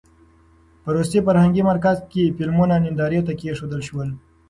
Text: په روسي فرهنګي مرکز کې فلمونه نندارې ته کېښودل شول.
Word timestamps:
په 0.83 0.89
روسي 0.95 1.19
فرهنګي 1.27 1.63
مرکز 1.69 1.97
کې 2.11 2.33
فلمونه 2.37 2.75
نندارې 2.85 3.19
ته 3.27 3.33
کېښودل 3.39 3.81
شول. 3.87 4.09